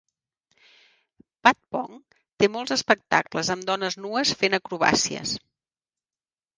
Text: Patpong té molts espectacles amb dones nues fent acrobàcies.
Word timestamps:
Patpong 1.47 1.99
té 2.17 2.51
molts 2.55 2.75
espectacles 2.79 3.55
amb 3.57 3.71
dones 3.71 4.01
nues 4.09 4.35
fent 4.43 4.61
acrobàcies. 4.63 5.41